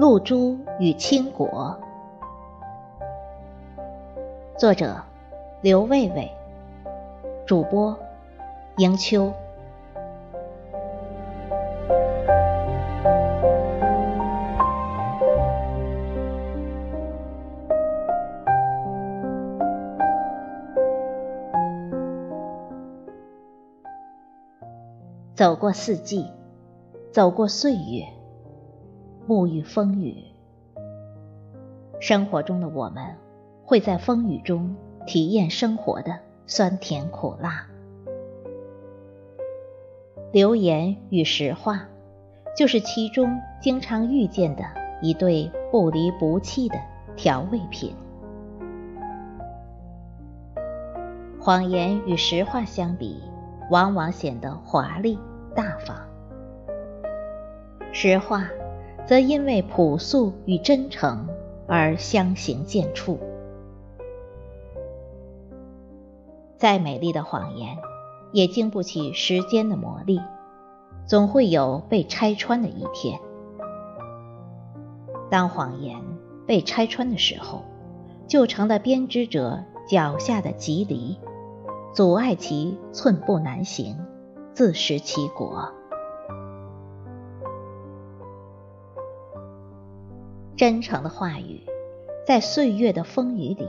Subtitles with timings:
[0.00, 1.78] 露珠与青果，
[4.56, 4.96] 作者
[5.60, 6.32] 刘卫卫，
[7.44, 7.94] 主播
[8.78, 9.30] 迎秋。
[25.34, 26.26] 走过四季，
[27.12, 28.19] 走过岁月。
[29.30, 30.24] 沐浴风雨，
[32.00, 33.16] 生活中的我们
[33.62, 34.74] 会在风雨中
[35.06, 37.64] 体验生活的酸甜苦辣。
[40.32, 41.86] 流言与实话，
[42.56, 43.30] 就是其中
[43.60, 44.64] 经常遇见的
[45.00, 46.74] 一对不离不弃的
[47.14, 47.94] 调味品。
[51.40, 53.22] 谎言与实话相比，
[53.70, 55.16] 往往显得华丽
[55.54, 55.96] 大方。
[57.92, 58.50] 实话。
[59.10, 61.26] 则因为朴素与真诚
[61.66, 63.18] 而相形见绌。
[66.56, 67.76] 再美丽的谎言，
[68.30, 70.22] 也经不起时间的磨砺，
[71.08, 73.18] 总会有被拆穿的一天。
[75.28, 76.00] 当谎言
[76.46, 77.64] 被拆穿的时候，
[78.28, 81.18] 就成了编织者脚下的棘藜，
[81.92, 83.98] 阻碍其寸步难行，
[84.54, 85.72] 自食其果。
[90.60, 91.62] 真诚的话语，
[92.26, 93.66] 在岁月的风雨里，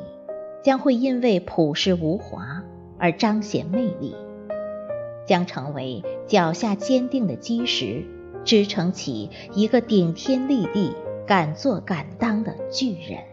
[0.62, 2.62] 将会因为朴实无华
[3.00, 4.14] 而彰显魅力，
[5.26, 8.04] 将成为脚下坚定的基石，
[8.44, 10.94] 支撑起一个顶天立地、
[11.26, 13.24] 敢做敢当的巨人。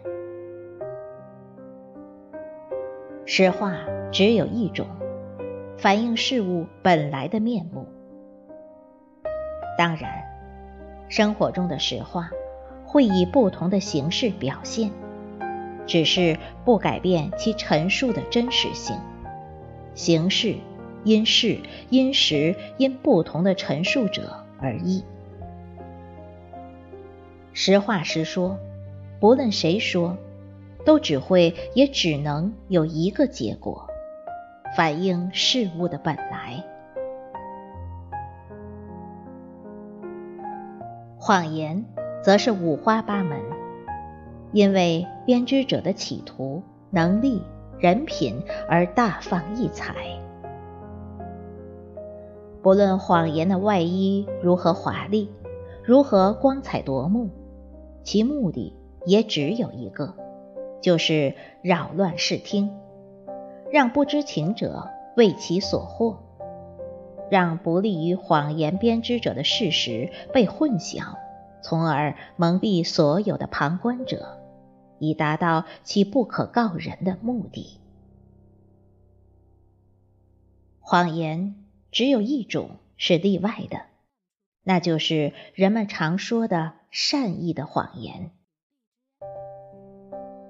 [3.26, 3.74] 实话
[4.12, 4.86] 只有一种，
[5.76, 7.88] 反映事物本来的面目。
[9.76, 10.12] 当然，
[11.08, 12.30] 生活中的实话。
[12.88, 14.90] 会以不同的形式表现，
[15.86, 18.96] 只是不改变其陈述的真实性。
[19.94, 20.56] 形式
[21.04, 21.58] 因事
[21.90, 25.04] 因时因不同的陈述者而异。
[27.52, 28.58] 实话实说，
[29.20, 30.16] 不论谁说，
[30.86, 33.86] 都只会也只能有一个结果，
[34.74, 36.64] 反映事物的本来。
[41.18, 41.84] 谎言。
[42.22, 43.38] 则是五花八门，
[44.52, 47.42] 因为编织者的企图、能力、
[47.78, 49.94] 人品而大放异彩。
[52.60, 55.30] 不论谎言的外衣如何华丽，
[55.84, 57.30] 如何光彩夺目，
[58.02, 58.74] 其目的
[59.06, 60.14] 也只有一个，
[60.82, 62.70] 就是扰乱视听，
[63.70, 66.16] 让不知情者为其所惑，
[67.30, 71.14] 让不利于谎言编织者的事实被混淆。
[71.68, 74.38] 从而蒙蔽所有的旁观者，
[74.98, 77.78] 以达到其不可告人的目的。
[80.80, 83.82] 谎言只有一种是例外的，
[84.62, 88.30] 那就是人们常说的善意的谎言。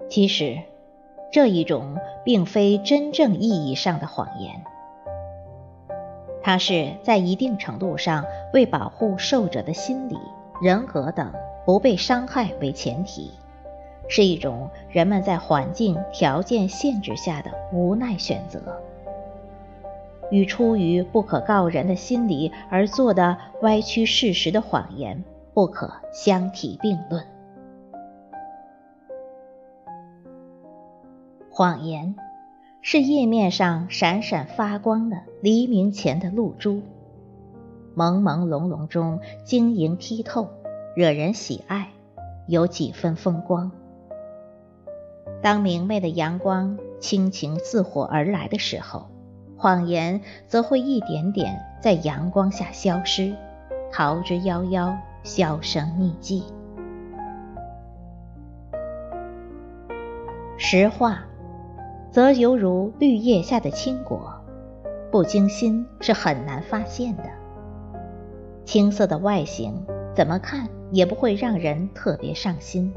[0.09, 0.63] 其实，
[1.33, 4.63] 这一种并非真正意义上的谎言，
[6.45, 8.25] 它是在一定程度上
[8.55, 10.17] 为保护受者的心理。
[10.61, 11.33] 人格等
[11.65, 13.31] 不被伤害为前提，
[14.09, 18.61] 是一种人们在环境条件限制下的无奈选择，
[20.31, 25.23] 与出于不可告人的心理而做的歪曲事实的谎言
[25.55, 27.25] 不可相提并论。
[31.51, 32.17] 谎言
[32.83, 36.83] 是页面上闪闪发光的黎明前的露珠。
[37.99, 40.51] 朦朦胧胧中晶莹剔透，
[40.95, 41.89] 惹人喜爱，
[42.47, 43.73] 有几分风光。
[45.43, 49.09] 当明媚的阳光倾情似火而来的时候，
[49.57, 53.35] 谎言则会一点点在阳光下消失，
[53.91, 56.45] 逃之夭夭，销声匿迹。
[60.57, 61.25] 实话，
[62.13, 64.33] 则犹如绿叶下的青果，
[65.11, 67.25] 不精心是很难发现的。
[68.69, 72.93] 青色的外形怎么看也不会让人特别上心。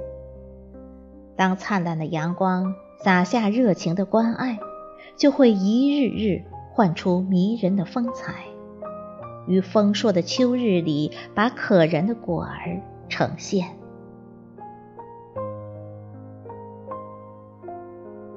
[1.38, 4.60] 当灿烂的阳光洒下热情的关爱，
[5.16, 8.44] 就会一日日焕出迷人的风采，
[9.48, 13.70] 于丰硕的秋日里把可人的果儿呈现。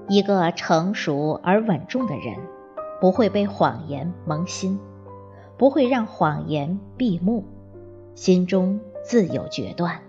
[0.06, 2.36] 一个成熟而稳重的人，
[3.00, 4.78] 不会被谎言蒙心。
[5.56, 7.44] 不会让谎言闭目，
[8.14, 10.00] 心中自有决断。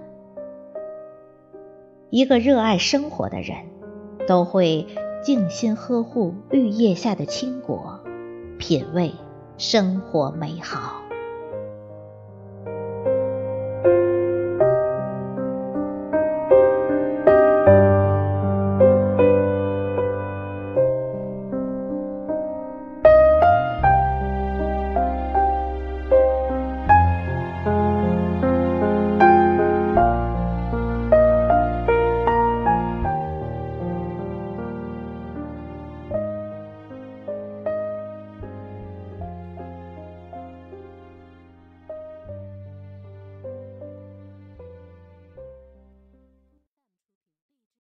[2.10, 3.58] 一个热爱生活的人，
[4.28, 4.88] 都会
[5.24, 8.00] 静心呵护绿叶下的青果，
[8.58, 9.12] 品味
[9.58, 11.05] 生活美好。